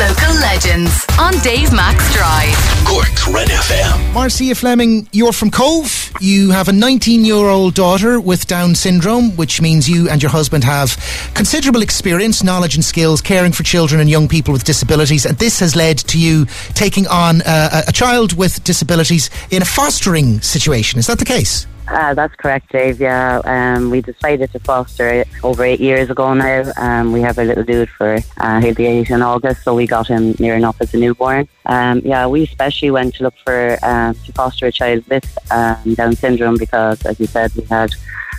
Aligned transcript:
Local 0.00 0.32
legends 0.36 1.04
on 1.18 1.34
Dave 1.40 1.74
Max 1.74 2.14
Drive. 2.14 2.56
Cork's 2.86 3.28
Red 3.28 3.48
FM. 3.48 4.14
Marcia 4.14 4.54
Fleming, 4.54 5.06
you're 5.12 5.30
from 5.30 5.50
Cobh. 5.50 6.10
You 6.22 6.52
have 6.52 6.68
a 6.68 6.72
19 6.72 7.22
year 7.22 7.34
old 7.36 7.74
daughter 7.74 8.18
with 8.18 8.46
Down 8.46 8.74
syndrome, 8.74 9.36
which 9.36 9.60
means 9.60 9.90
you 9.90 10.08
and 10.08 10.22
your 10.22 10.30
husband 10.30 10.64
have 10.64 10.96
considerable 11.34 11.82
experience, 11.82 12.42
knowledge, 12.42 12.76
and 12.76 12.82
skills 12.82 13.20
caring 13.20 13.52
for 13.52 13.62
children 13.62 14.00
and 14.00 14.08
young 14.08 14.26
people 14.26 14.52
with 14.52 14.64
disabilities. 14.64 15.26
And 15.26 15.36
this 15.36 15.60
has 15.60 15.76
led 15.76 15.98
to 15.98 16.18
you 16.18 16.46
taking 16.72 17.06
on 17.06 17.42
uh, 17.42 17.82
a 17.86 17.92
child 17.92 18.32
with 18.32 18.64
disabilities 18.64 19.28
in 19.50 19.60
a 19.60 19.66
fostering 19.66 20.40
situation. 20.40 20.98
Is 20.98 21.08
that 21.08 21.18
the 21.18 21.26
case? 21.26 21.66
Uh, 21.90 22.14
that's 22.14 22.34
correct, 22.36 22.70
Dave. 22.70 23.00
Yeah, 23.00 23.40
um, 23.44 23.90
we 23.90 24.00
decided 24.00 24.52
to 24.52 24.60
foster 24.60 25.08
it 25.08 25.28
over 25.42 25.64
eight 25.64 25.80
years 25.80 26.08
ago 26.08 26.32
now. 26.34 26.70
Um, 26.76 27.10
we 27.10 27.20
have 27.20 27.36
a 27.38 27.42
little 27.42 27.64
dude 27.64 27.90
for 27.90 28.18
uh, 28.36 28.60
he'll 28.60 28.76
be 28.76 28.86
eight 28.86 29.10
in 29.10 29.22
August, 29.22 29.64
so 29.64 29.74
we 29.74 29.88
got 29.88 30.06
him 30.06 30.36
near 30.38 30.54
enough 30.54 30.76
as 30.80 30.94
a 30.94 30.98
newborn. 30.98 31.48
Um, 31.66 32.00
yeah, 32.04 32.28
we 32.28 32.44
especially 32.44 32.92
went 32.92 33.16
to 33.16 33.24
look 33.24 33.34
for 33.44 33.76
uh, 33.82 34.12
to 34.12 34.32
foster 34.32 34.66
a 34.66 34.72
child 34.72 35.04
with 35.08 35.26
um, 35.50 35.94
Down 35.94 36.14
syndrome 36.14 36.58
because, 36.58 37.04
as 37.04 37.18
you 37.18 37.26
said, 37.26 37.52
we 37.56 37.64
had, 37.64 37.90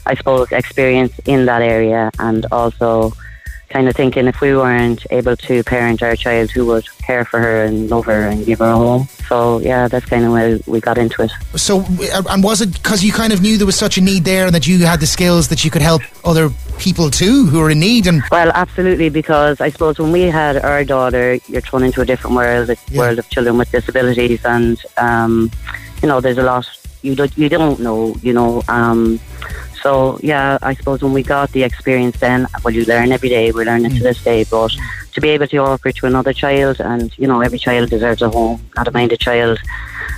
I 0.06 0.16
suppose, 0.16 0.50
experience 0.54 1.20
in 1.26 1.46
that 1.48 1.62
area 1.62 2.10
and 2.20 2.46
also 2.54 3.12
kind 3.72 3.88
of 3.88 3.96
thinking 3.96 4.28
if 4.28 4.42
we 4.42 4.56
weren't 4.56 5.06
able 5.10 5.36
to 5.36 5.64
parent 5.64 6.04
our 6.04 6.16
child, 6.16 6.52
who 6.52 6.66
would 6.68 6.86
care 7.00 7.26
for 7.26 7.40
her 7.40 7.64
and 7.64 7.90
love 7.90 8.06
her 8.06 8.28
and 8.28 8.46
give 8.46 8.60
her 8.60 8.66
a 8.66 8.76
home? 8.76 9.08
So 9.28 9.60
yeah, 9.60 9.88
that's 9.88 10.06
kind 10.06 10.26
of 10.26 10.32
where 10.32 10.60
we 10.68 10.80
got 10.80 10.98
into 10.98 11.24
it. 11.24 11.32
So, 11.56 11.80
uh, 11.80 12.24
and 12.30 12.44
was 12.44 12.62
it 12.62 12.74
because 12.74 13.04
you 13.04 13.12
kind 13.12 13.34
of 13.34 13.42
knew 13.42 13.58
there 13.58 13.66
was 13.66 13.78
such 13.78 13.98
a 13.98 14.02
need 14.02 14.26
there 14.26 14.46
and 14.46 14.54
that 14.54 14.68
you 14.68 14.86
had 14.86 15.00
the 15.00 15.08
skills 15.08 15.48
that 15.48 15.64
you 15.64 15.72
could 15.72 15.82
help 15.82 16.02
other 16.24 16.50
people 16.80 17.10
too 17.10 17.46
who 17.46 17.62
are 17.62 17.70
in 17.70 17.80
need? 17.80 18.08
And 18.08 18.22
well, 18.32 18.52
absolutely, 18.54 19.10
because 19.10 19.62
I 19.62 19.70
suppose 19.70 19.98
when 20.00 20.12
we 20.12 20.24
had 20.24 20.58
our 20.58 20.84
daughter, 20.84 21.40
you're 21.48 21.62
thrown 21.62 21.84
into 21.84 22.02
a 22.02 22.06
different 22.06 22.36
world, 22.36 22.70
a 22.70 22.78
yeah. 22.90 23.00
world 23.00 23.20
of 23.20 23.30
children 23.30 23.58
with 23.58 23.72
disabilities, 23.72 24.44
and 24.46 24.82
um, 24.98 25.50
you 26.02 26.08
know, 26.08 26.20
there's 26.20 26.38
a 26.38 26.44
lot 26.44 26.68
you 27.02 27.16
don't 27.16 27.36
you 27.38 27.50
don't 27.50 27.80
know, 27.80 28.16
you 28.22 28.34
know. 28.34 28.62
Um, 28.68 29.20
so 29.82 30.20
yeah, 30.22 30.58
I 30.62 30.74
suppose 30.74 31.02
when 31.02 31.14
we 31.14 31.24
got 31.24 31.52
the 31.52 31.64
experience, 31.64 32.20
then 32.20 32.48
well, 32.64 32.74
you 32.74 32.86
learn 32.86 33.12
every 33.12 33.30
day. 33.30 33.52
We 33.52 33.66
learn 33.66 33.86
it 33.86 33.92
mm. 33.92 33.98
to 33.98 34.04
this 34.04 34.24
day, 34.24 34.46
but 34.50 34.72
to 35.14 35.22
be 35.22 35.30
able 35.30 35.48
to 35.48 35.58
offer 35.58 35.90
it 35.90 35.96
to 35.98 36.06
another 36.06 36.34
child, 36.34 36.80
and 36.80 37.18
you 37.18 37.28
know, 37.28 37.42
every 37.42 37.60
child 37.60 37.90
deserves 37.90 38.22
a 38.22 38.30
home. 38.30 38.62
Not 38.76 38.88
a 38.88 38.92
minded 38.92 39.20
child 39.20 39.60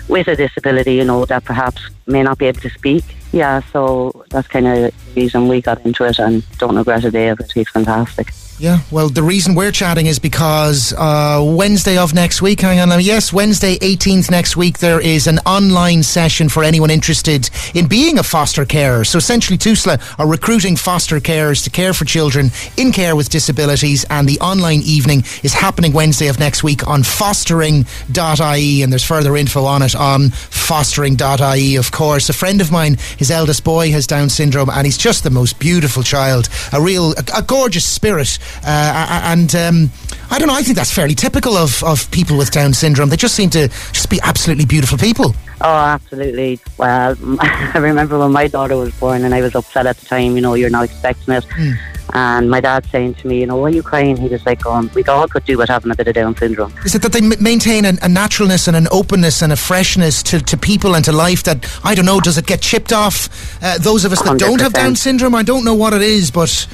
with 0.08 0.28
a 0.28 0.36
disability, 0.36 0.96
you 0.96 1.06
know, 1.06 1.26
that 1.26 1.46
perhaps 1.46 1.82
may 2.08 2.24
not 2.24 2.38
be 2.38 2.46
able 2.46 2.62
to 2.62 2.70
speak. 2.70 3.04
Yeah, 3.32 3.62
so 3.72 4.26
that's 4.30 4.48
kind 4.48 4.68
of 4.68 4.76
the 4.76 4.94
reason 5.16 5.48
we 5.48 5.62
got 5.62 5.84
into 5.86 6.04
it, 6.04 6.20
and 6.20 6.44
don't 6.58 6.76
regret 6.76 7.04
a 7.06 7.12
day 7.12 7.30
of 7.30 7.40
it. 7.40 7.52
He's 7.52 7.70
fantastic. 7.70 8.32
Yeah, 8.60 8.80
well, 8.92 9.10
the 9.10 9.24
reason 9.24 9.56
we're 9.56 9.72
chatting 9.72 10.06
is 10.06 10.20
because 10.20 10.94
uh, 10.96 11.42
Wednesday 11.44 11.98
of 11.98 12.14
next 12.14 12.42
week, 12.42 12.62
hang 12.62 12.80
on, 12.80 13.02
yes, 13.02 13.34
Wednesday 13.34 13.78
18th 13.80 14.30
next 14.30 14.56
week, 14.56 14.78
there 14.78 15.00
is 15.02 15.26
an 15.26 15.40
online 15.40 16.04
session 16.04 16.50
for 16.50 16.64
anyone 16.64 16.92
interested 16.92 17.50
in 17.74 17.88
being 17.88 18.20
a 18.20 18.24
foster 18.24 18.64
carer. 18.64 19.04
So 19.06 19.18
essentially, 19.18 19.58
TUSLA 19.58 20.20
are 20.20 20.28
recruiting 20.28 20.76
foster 20.76 21.20
carers 21.20 21.64
to 21.64 21.72
care 21.72 21.94
for 21.94 22.06
children 22.06 22.52
in 22.78 22.92
care 22.92 23.16
with 23.16 23.30
disabilities, 23.30 24.06
and 24.12 24.30
the 24.30 24.40
online 24.40 24.82
evening 24.86 25.24
is 25.42 25.54
happening 25.54 25.92
Wednesday 25.92 26.28
of 26.28 26.40
next 26.40 26.64
week 26.64 26.88
on 26.88 27.02
fostering.ie, 27.02 28.82
and 28.84 28.94
there's 28.94 29.04
further 29.04 29.36
info 29.36 29.66
on 29.66 29.82
it 29.82 29.96
on 29.96 30.30
fostering.ie, 30.30 31.76
of 31.76 31.92
course. 31.92 32.30
A 32.30 32.34
friend 32.34 32.62
of 32.62 32.72
mine, 32.72 32.98
his 33.18 33.32
eldest 33.32 33.64
boy, 33.64 33.92
has 33.92 34.06
Down 34.06 34.30
syndrome, 34.30 34.70
and 34.70 34.86
he's 34.86 34.98
just 34.98 35.24
the 35.24 35.32
most 35.32 35.58
beautiful 35.58 36.04
child, 36.04 36.50
a 36.72 36.80
real, 36.80 37.14
a, 37.14 37.40
a 37.40 37.42
gorgeous 37.42 37.86
spirit 37.86 38.38
uh, 38.66 39.22
and 39.26 39.56
um, 39.56 39.92
I 40.32 40.40
don't 40.40 40.48
know. 40.48 40.56
I 40.56 40.62
think 40.62 40.78
that's 40.78 40.94
fairly 40.94 41.16
typical 41.16 41.56
of, 41.56 41.84
of 41.84 42.10
people 42.12 42.38
with 42.38 42.52
Down 42.52 42.74
syndrome. 42.74 43.10
They 43.10 43.18
just 43.18 43.36
seem 43.36 43.50
to 43.52 43.68
just 43.68 44.10
be 44.10 44.20
absolutely 44.24 44.66
beautiful 44.66 44.98
people. 44.98 45.36
Oh, 45.62 45.76
absolutely. 45.76 46.60
Well, 46.78 47.16
I 47.40 47.78
remember 47.78 48.20
when 48.20 48.32
my 48.32 48.48
daughter 48.48 48.76
was 48.76 48.94
born, 49.00 49.24
and 49.24 49.34
I 49.34 49.42
was 49.42 49.56
upset 49.56 49.86
at 49.86 49.98
the 49.98 50.06
time. 50.06 50.36
You 50.36 50.42
know, 50.42 50.54
you're 50.56 50.70
not 50.70 50.86
expecting 50.86 51.36
it. 51.36 51.46
Mm. 51.46 51.78
And 52.16 52.50
my 52.50 52.60
dad 52.60 52.86
saying 52.88 53.16
to 53.16 53.28
me, 53.28 53.40
you 53.40 53.48
know, 53.48 53.56
why 53.56 53.68
are 53.68 53.70
you 53.70 53.82
crying? 53.82 54.18
He 54.18 54.28
was 54.28 54.46
like, 54.46 54.62
going, 54.62 54.90
we 54.94 55.04
all 55.06 55.28
could 55.28 55.46
do 55.46 55.58
with 55.58 55.70
having 55.70 55.92
a 55.92 55.96
bit 55.96 56.08
of 56.08 56.14
Down 56.14 56.36
syndrome. 56.36 56.74
Is 56.86 56.94
it 56.94 57.02
that 57.02 57.12
they 57.12 57.20
m- 57.20 57.42
maintain 57.42 57.86
a, 57.86 57.94
a, 58.04 58.10
naturalness 58.10 58.68
and 58.68 58.78
an 58.78 58.88
openness 58.92 59.42
and 59.42 59.52
a 59.52 59.56
freshness 59.56 60.22
to, 60.24 60.40
to 60.42 60.58
people 60.58 60.96
and 60.96 61.04
to 61.06 61.12
life 61.12 61.44
that, 61.44 61.66
I 61.84 61.96
don't 61.96 62.06
know, 62.06 62.20
does 62.20 62.38
it 62.38 62.46
get 62.46 62.62
chipped 62.62 62.94
off? 62.94 63.30
Uh, 63.64 63.80
those 63.80 64.06
of 64.06 64.12
us 64.12 64.22
that 64.22 64.38
do 64.38 64.52
not 64.52 64.62
have 64.62 64.74
Down 64.74 64.96
syndrome, 64.96 65.34
I 65.34 65.44
don't 65.44 65.66
know 65.66 65.74
what 65.74 65.94
it 65.94 66.04
is, 66.04 66.30
but... 66.30 66.68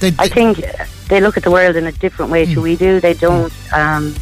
They, 0.00 0.10
they 0.10 0.24
I 0.24 0.28
think 0.28 0.58
they 1.12 1.20
look 1.20 1.36
at 1.36 1.42
the 1.42 1.50
world 1.50 1.76
in 1.76 1.86
a 1.86 1.92
different 1.92 2.30
way 2.32 2.46
mm. 2.46 2.54
to 2.54 2.62
we 2.62 2.74
do. 2.74 2.98
They 2.98 3.12
don't... 3.12 3.52
Um, 3.80 4.14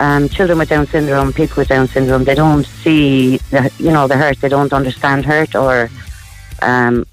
um, 0.00 0.28
children 0.30 0.58
with 0.58 0.70
Down 0.70 0.86
syndrome, 0.86 1.32
people 1.32 1.56
with 1.60 1.68
Down 1.68 1.86
syndrome, 1.86 2.24
they 2.24 2.34
don't 2.34 2.66
see, 2.82 3.36
the, 3.52 3.70
you 3.78 3.92
know, 3.92 4.08
the 4.08 4.16
hurt. 4.16 4.40
They 4.40 4.48
don't 4.48 4.72
understand 4.72 5.26
hurt 5.26 5.54
or... 5.54 5.90
Um, 6.62 7.04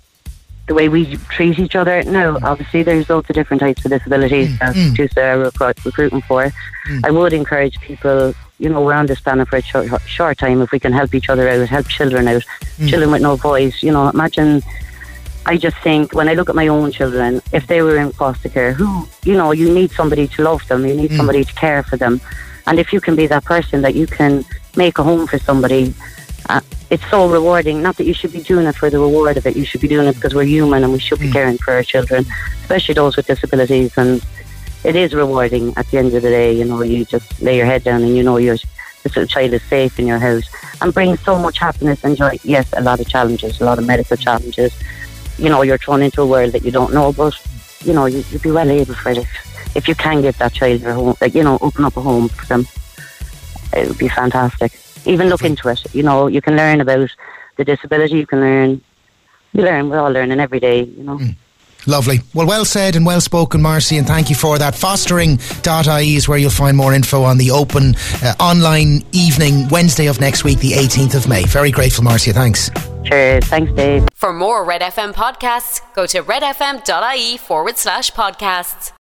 the 0.67 0.75
way 0.75 0.87
we 0.87 1.17
treat 1.35 1.57
each 1.59 1.75
other. 1.75 2.03
No, 2.03 2.37
obviously 2.43 2.83
there's 2.83 3.09
lots 3.09 3.27
of 3.29 3.35
different 3.35 3.59
types 3.59 3.83
of 3.83 3.91
disabilities 3.91 4.49
mm. 4.49 4.59
that 4.59 4.75
mm. 4.75 5.17
are 5.17 5.39
recruit, 5.39 5.83
recruiting 5.83 6.21
for. 6.21 6.43
Mm. 6.87 7.05
I 7.07 7.11
would 7.11 7.33
encourage 7.33 7.77
people, 7.81 8.35
you 8.59 8.69
know, 8.69 8.81
we're 8.85 8.93
on 8.93 9.07
this 9.07 9.19
planet 9.19 9.49
for 9.49 9.57
a 9.57 9.61
short, 9.63 9.87
short 10.05 10.37
time. 10.37 10.61
If 10.61 10.71
we 10.71 10.79
can 10.79 10.93
help 10.93 11.13
each 11.13 11.27
other 11.27 11.49
out, 11.49 11.67
help 11.67 11.87
children 11.87 12.27
out, 12.27 12.43
mm. 12.77 12.87
children 12.87 13.11
with 13.11 13.23
no 13.23 13.35
voice, 13.35 13.83
you 13.83 13.91
know, 13.91 14.07
imagine. 14.09 14.61
I 15.49 15.57
just 15.57 15.77
think 15.77 16.13
when 16.13 16.29
I 16.29 16.35
look 16.35 16.49
at 16.49 16.55
my 16.55 16.67
own 16.67 16.91
children, 16.91 17.41
if 17.51 17.65
they 17.65 17.81
were 17.81 17.97
in 17.97 18.11
foster 18.11 18.49
care, 18.49 18.71
who, 18.71 19.07
you 19.23 19.35
know, 19.35 19.51
you 19.51 19.73
need 19.73 19.89
somebody 19.91 20.27
to 20.27 20.43
love 20.43 20.61
them, 20.67 20.85
you 20.85 20.93
need 20.93 21.09
mm. 21.09 21.17
somebody 21.17 21.43
to 21.43 21.53
care 21.53 21.81
for 21.81 21.97
them. 21.97 22.21
And 22.67 22.79
if 22.79 22.93
you 22.93 23.01
can 23.01 23.15
be 23.15 23.25
that 23.27 23.45
person 23.45 23.81
that 23.81 23.95
you 23.95 24.05
can 24.05 24.45
make 24.75 24.99
a 24.99 25.03
home 25.03 25.25
for 25.25 25.39
somebody 25.39 25.93
uh, 26.49 26.61
it's 26.89 27.07
so 27.09 27.29
rewarding. 27.29 27.81
Not 27.81 27.97
that 27.97 28.05
you 28.05 28.13
should 28.13 28.31
be 28.31 28.41
doing 28.41 28.65
it 28.65 28.75
for 28.75 28.89
the 28.89 28.99
reward 28.99 29.37
of 29.37 29.45
it. 29.45 29.55
You 29.55 29.65
should 29.65 29.81
be 29.81 29.87
doing 29.87 30.07
it 30.07 30.15
because 30.15 30.33
we're 30.33 30.43
human 30.57 30.83
and 30.83 30.91
we 30.91 30.99
should 30.99 31.19
be 31.19 31.29
mm. 31.29 31.33
caring 31.33 31.57
for 31.57 31.73
our 31.73 31.83
children, 31.83 32.25
especially 32.61 32.95
those 32.95 33.15
with 33.15 33.27
disabilities. 33.27 33.95
And 33.97 34.23
it 34.83 34.95
is 34.95 35.13
rewarding 35.13 35.73
at 35.77 35.87
the 35.87 35.97
end 35.97 36.13
of 36.13 36.21
the 36.21 36.29
day. 36.29 36.53
You 36.53 36.65
know, 36.65 36.81
you 36.81 37.05
just 37.05 37.41
lay 37.41 37.57
your 37.57 37.65
head 37.65 37.83
down 37.83 38.03
and 38.03 38.15
you 38.15 38.23
know 38.23 38.37
your 38.37 38.57
this 39.03 39.15
little 39.15 39.27
child 39.27 39.53
is 39.53 39.63
safe 39.63 39.97
in 39.97 40.07
your 40.07 40.19
house 40.19 40.43
and 40.81 40.93
brings 40.93 41.19
so 41.21 41.39
much 41.39 41.57
happiness 41.59 42.03
and 42.03 42.17
joy. 42.17 42.37
Yes, 42.43 42.67
a 42.73 42.81
lot 42.81 42.99
of 42.99 43.07
challenges, 43.07 43.61
a 43.61 43.65
lot 43.65 43.79
of 43.79 43.85
medical 43.85 44.17
challenges. 44.17 44.73
You 45.39 45.49
know, 45.49 45.61
you're 45.61 45.77
thrown 45.77 46.01
into 46.01 46.21
a 46.21 46.27
world 46.27 46.51
that 46.53 46.63
you 46.63 46.71
don't 46.71 46.93
know, 46.93 47.11
but 47.13 47.33
you 47.83 47.93
know, 47.93 48.05
you, 48.05 48.23
would 48.31 48.41
be 48.41 48.51
well 48.51 48.69
able 48.69 48.93
for 48.93 49.09
it 49.09 49.17
if, 49.19 49.75
if 49.75 49.87
you 49.87 49.95
can 49.95 50.21
give 50.21 50.37
that 50.37 50.53
child 50.53 50.81
your 50.81 50.93
home, 50.93 51.15
like 51.21 51.33
you 51.33 51.43
know, 51.43 51.57
open 51.61 51.85
up 51.85 51.97
a 51.97 52.01
home 52.01 52.29
for 52.29 52.45
them. 52.45 52.67
It 53.71 53.87
would 53.87 53.97
be 53.97 54.09
fantastic 54.09 54.71
even 55.05 55.29
look 55.29 55.43
into 55.43 55.69
it. 55.69 55.93
You 55.93 56.03
know, 56.03 56.27
you 56.27 56.41
can 56.41 56.55
learn 56.55 56.81
about 56.81 57.09
the 57.57 57.65
disability. 57.65 58.17
You 58.17 58.27
can 58.27 58.39
learn. 58.39 58.81
You 59.53 59.63
learn. 59.63 59.89
We're 59.89 59.99
all 59.99 60.11
learning 60.11 60.39
every 60.39 60.59
day. 60.59 60.83
You 60.83 61.03
know. 61.03 61.17
Mm. 61.17 61.35
Lovely. 61.87 62.19
Well, 62.33 62.45
well 62.45 62.65
said 62.65 62.95
and 62.95 63.05
well 63.05 63.21
spoken, 63.21 63.61
Marcy, 63.61 63.97
and 63.97 64.05
thank 64.05 64.29
you 64.29 64.35
for 64.35 64.57
that. 64.57 64.75
Fostering.ie 64.75 66.15
is 66.15 66.27
where 66.27 66.37
you'll 66.37 66.51
find 66.51 66.75
more 66.75 66.93
info 66.93 67.23
on 67.23 67.37
the 67.37 67.51
open 67.51 67.95
uh, 68.21 68.35
online 68.39 69.03
evening 69.13 69.67
Wednesday 69.69 70.07
of 70.07 70.19
next 70.19 70.43
week, 70.43 70.59
the 70.59 70.73
18th 70.73 71.15
of 71.15 71.27
May. 71.27 71.45
Very 71.45 71.71
grateful, 71.71 72.03
Marcia. 72.03 72.33
Thanks. 72.33 72.69
Cheers. 73.03 73.45
Thanks, 73.45 73.71
Dave. 73.73 74.07
For 74.13 74.33
more 74.33 74.63
Red 74.65 74.81
FM 74.81 75.13
podcasts, 75.13 75.81
go 75.93 76.05
to 76.07 76.21
redfm.ie 76.21 77.37
forward 77.37 77.77
slash 77.77 78.11
podcasts. 78.11 78.91